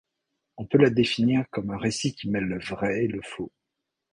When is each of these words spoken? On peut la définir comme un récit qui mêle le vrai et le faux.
On 0.57 0.65
peut 0.65 0.79
la 0.79 0.89
définir 0.89 1.45
comme 1.51 1.69
un 1.69 1.77
récit 1.77 2.15
qui 2.15 2.27
mêle 2.27 2.45
le 2.45 2.57
vrai 2.59 3.03
et 3.03 3.07
le 3.07 3.21
faux. 3.21 3.51